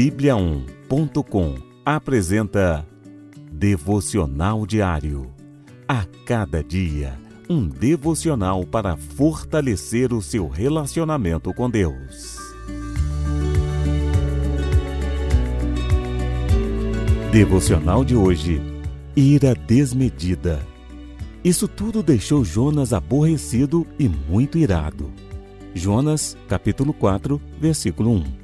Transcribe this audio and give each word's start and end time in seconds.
Bíblia1.com 0.00 1.56
apresenta 1.84 2.88
Devocional 3.52 4.64
Diário. 4.64 5.30
A 5.86 6.06
cada 6.24 6.64
dia, 6.64 7.20
um 7.50 7.68
devocional 7.68 8.64
para 8.64 8.96
fortalecer 8.96 10.14
o 10.14 10.22
seu 10.22 10.48
relacionamento 10.48 11.52
com 11.52 11.68
Deus. 11.68 12.38
Devocional 17.30 18.02
de 18.02 18.16
hoje: 18.16 18.58
Ira 19.14 19.54
desmedida. 19.54 20.66
Isso 21.44 21.68
tudo 21.68 22.02
deixou 22.02 22.42
Jonas 22.42 22.94
aborrecido 22.94 23.86
e 23.98 24.08
muito 24.08 24.56
irado. 24.56 25.10
Jonas, 25.74 26.38
capítulo 26.48 26.94
4, 26.94 27.38
versículo 27.60 28.12
1. 28.12 28.39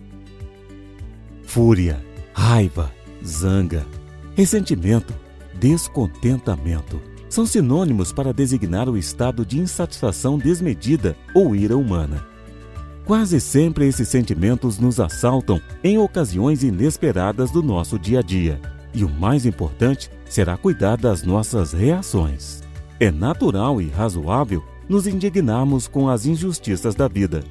Fúria, 1.56 2.05
raiva, 2.34 2.92
zanga, 3.24 3.87
ressentimento, 4.34 5.14
descontentamento 5.55 7.01
são 7.30 7.47
sinônimos 7.47 8.12
para 8.12 8.30
designar 8.30 8.91
o 8.91 8.98
estado 8.98 9.42
de 9.42 9.59
insatisfação 9.59 10.37
desmedida 10.37 11.16
ou 11.34 11.56
ira 11.56 11.74
humana. 11.74 12.23
Quase 13.06 13.41
sempre 13.41 13.88
esses 13.88 14.06
sentimentos 14.06 14.78
nos 14.78 15.00
assaltam 15.00 15.59
em 15.83 15.97
ocasiões 15.97 16.62
inesperadas 16.62 17.50
do 17.50 17.62
nosso 17.62 17.98
dia 17.98 18.19
a 18.19 18.23
dia, 18.23 18.61
e 18.92 19.02
o 19.02 19.09
mais 19.09 19.47
importante 19.47 20.11
será 20.27 20.59
cuidar 20.59 20.98
das 20.98 21.23
nossas 21.23 21.73
reações. 21.73 22.62
É 23.00 23.11
natural 23.11 23.80
e 23.80 23.88
razoável 23.88 24.62
nos 24.86 25.06
indignarmos 25.06 25.88
com 25.88 26.06
as 26.06 26.27
injustiças 26.27 26.95
da 26.95 27.09
vida. 27.09 27.42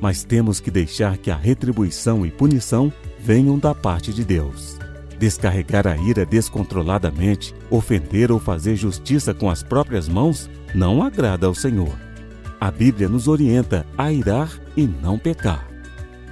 Mas 0.00 0.24
temos 0.24 0.58
que 0.58 0.70
deixar 0.70 1.18
que 1.18 1.30
a 1.30 1.36
retribuição 1.36 2.24
e 2.24 2.30
punição 2.30 2.90
venham 3.22 3.58
da 3.58 3.74
parte 3.74 4.12
de 4.12 4.24
Deus. 4.24 4.76
Descarregar 5.18 5.86
a 5.86 5.96
ira 5.96 6.26
descontroladamente, 6.26 7.54
ofender 7.70 8.32
ou 8.32 8.40
fazer 8.40 8.74
justiça 8.74 9.32
com 9.32 9.48
as 9.48 9.62
próprias 9.62 10.08
mãos 10.08 10.50
não 10.74 11.02
agrada 11.02 11.46
ao 11.46 11.54
Senhor. 11.54 11.96
A 12.60 12.70
Bíblia 12.70 13.08
nos 13.08 13.28
orienta 13.28 13.86
a 13.96 14.12
irar 14.12 14.50
e 14.76 14.86
não 14.86 15.18
pecar. 15.18 15.68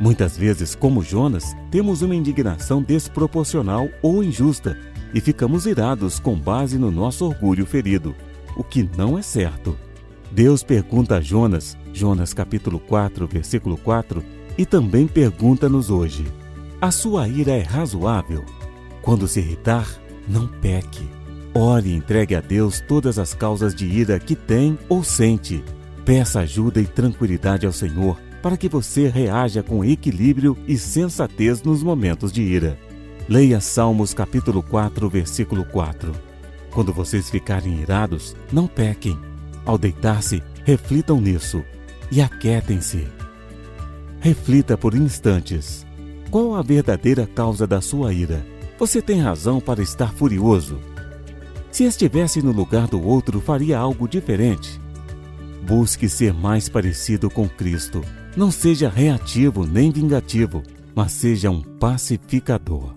Muitas 0.00 0.36
vezes, 0.36 0.74
como 0.74 1.02
Jonas, 1.02 1.54
temos 1.70 2.02
uma 2.02 2.16
indignação 2.16 2.82
desproporcional 2.82 3.88
ou 4.02 4.24
injusta 4.24 4.76
e 5.12 5.20
ficamos 5.20 5.66
irados 5.66 6.18
com 6.18 6.34
base 6.36 6.78
no 6.78 6.90
nosso 6.90 7.26
orgulho 7.26 7.66
ferido, 7.66 8.14
o 8.56 8.64
que 8.64 8.88
não 8.96 9.18
é 9.18 9.22
certo. 9.22 9.76
Deus 10.32 10.62
pergunta 10.62 11.16
a 11.16 11.20
Jonas, 11.20 11.76
Jonas 11.92 12.32
capítulo 12.32 12.78
4, 12.80 13.26
versículo 13.26 13.76
4, 13.76 14.22
e 14.56 14.64
também 14.64 15.06
pergunta-nos 15.06 15.90
hoje: 15.90 16.24
A 16.80 16.90
sua 16.90 17.28
ira 17.28 17.52
é 17.52 17.60
razoável? 17.60 18.42
Quando 19.02 19.28
se 19.28 19.38
irritar, 19.38 19.86
não 20.26 20.46
peque. 20.46 21.06
Ore 21.52 21.90
e 21.90 21.94
entregue 21.94 22.34
a 22.34 22.40
Deus 22.40 22.80
todas 22.80 23.18
as 23.18 23.34
causas 23.34 23.74
de 23.74 23.84
ira 23.84 24.18
que 24.18 24.34
tem 24.34 24.78
ou 24.88 25.04
sente. 25.04 25.62
Peça 26.06 26.40
ajuda 26.40 26.80
e 26.80 26.86
tranquilidade 26.86 27.66
ao 27.66 27.72
Senhor 27.72 28.18
para 28.42 28.56
que 28.56 28.66
você 28.66 29.08
reaja 29.08 29.62
com 29.62 29.84
equilíbrio 29.84 30.56
e 30.66 30.78
sensatez 30.78 31.62
nos 31.62 31.82
momentos 31.82 32.32
de 32.32 32.40
ira. 32.40 32.78
Leia 33.28 33.60
Salmos 33.60 34.14
capítulo 34.14 34.62
4, 34.62 35.06
versículo 35.10 35.66
4. 35.66 36.12
Quando 36.70 36.94
vocês 36.94 37.28
ficarem 37.28 37.78
irados, 37.78 38.34
não 38.50 38.66
pequem 38.66 39.18
ao 39.66 39.76
deitar-se, 39.76 40.42
reflitam 40.64 41.20
nisso 41.20 41.62
e 42.10 42.22
aquietem-se. 42.22 43.06
Reflita 44.20 44.78
por 44.78 44.94
instantes. 44.94 45.89
Qual 46.30 46.54
a 46.54 46.62
verdadeira 46.62 47.26
causa 47.26 47.66
da 47.66 47.80
sua 47.80 48.12
ira? 48.12 48.46
Você 48.78 49.02
tem 49.02 49.20
razão 49.20 49.60
para 49.60 49.82
estar 49.82 50.12
furioso. 50.14 50.78
Se 51.70 51.84
estivesse 51.84 52.42
no 52.42 52.52
lugar 52.52 52.86
do 52.86 53.02
outro, 53.02 53.40
faria 53.40 53.78
algo 53.78 54.08
diferente. 54.08 54.80
Busque 55.66 56.08
ser 56.08 56.32
mais 56.32 56.68
parecido 56.68 57.28
com 57.28 57.48
Cristo. 57.48 58.02
Não 58.36 58.50
seja 58.50 58.88
reativo 58.88 59.66
nem 59.66 59.90
vingativo, 59.90 60.62
mas 60.94 61.12
seja 61.12 61.50
um 61.50 61.62
pacificador. 61.62 62.94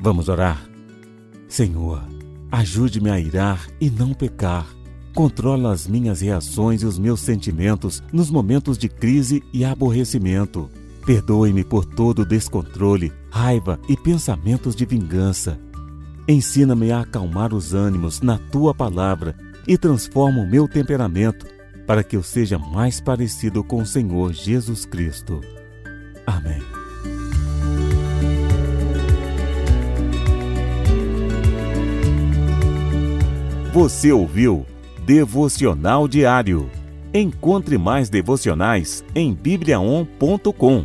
Vamos 0.00 0.28
orar. 0.28 0.68
Senhor, 1.48 2.02
ajude-me 2.50 3.10
a 3.10 3.18
irar 3.18 3.66
e 3.80 3.90
não 3.90 4.14
pecar 4.14 4.66
Controla 5.16 5.72
as 5.72 5.86
minhas 5.86 6.20
reações 6.20 6.82
e 6.82 6.84
os 6.84 6.98
meus 6.98 7.20
sentimentos 7.20 8.02
nos 8.12 8.30
momentos 8.30 8.76
de 8.76 8.86
crise 8.86 9.42
e 9.50 9.64
aborrecimento. 9.64 10.68
Perdoe-me 11.06 11.62
por 11.62 11.84
todo 11.84 12.26
descontrole, 12.26 13.12
raiva 13.30 13.78
e 13.88 13.96
pensamentos 13.96 14.74
de 14.74 14.84
vingança. 14.84 15.58
Ensina-me 16.28 16.90
a 16.90 17.02
acalmar 17.02 17.54
os 17.54 17.72
ânimos 17.72 18.20
na 18.20 18.36
tua 18.36 18.74
palavra 18.74 19.36
e 19.68 19.78
transforma 19.78 20.42
o 20.42 20.50
meu 20.50 20.66
temperamento 20.66 21.46
para 21.86 22.02
que 22.02 22.16
eu 22.16 22.22
seja 22.22 22.58
mais 22.58 23.00
parecido 23.00 23.62
com 23.62 23.80
o 23.80 23.86
Senhor 23.86 24.32
Jesus 24.32 24.84
Cristo. 24.84 25.40
Amém. 26.26 26.60
Você 33.72 34.10
ouviu? 34.10 34.66
Devocional 35.04 36.08
Diário. 36.08 36.68
Encontre 37.14 37.78
mais 37.78 38.08
devocionais 38.08 39.04
em 39.14 39.32
bibliaon.com, 39.32 40.84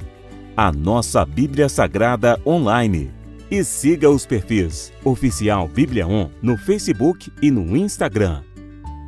a 0.62 0.72
nossa 0.72 1.26
Bíblia 1.26 1.68
Sagrada 1.68 2.40
online. 2.46 3.12
E 3.50 3.64
siga 3.64 4.08
os 4.12 4.28
perfis 4.28 4.94
Oficial 5.04 5.68
Bíblia 5.68 6.06
On 6.08 6.30
no 6.40 6.56
Facebook 6.56 7.34
e 7.42 7.50
no 7.50 7.76
Instagram. 7.76 8.44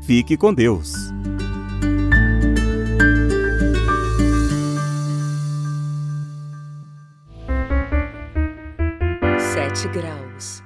Fique 0.04 0.36
com 0.36 0.52
Deus. 0.52 0.92
Sete 9.38 9.88
graus. 9.90 10.63